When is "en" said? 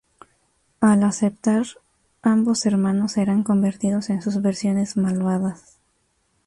4.09-4.23